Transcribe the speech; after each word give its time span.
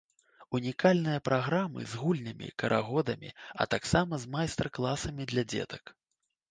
Унікальныя 0.59 1.19
праграмы 1.29 1.85
з 1.91 2.01
гульнямі, 2.05 2.49
карагодамі, 2.65 3.29
а 3.61 3.69
таксама 3.75 4.13
з 4.27 4.35
майстар-класамі 4.37 5.23
для 5.33 5.47
дзетак. 5.55 5.83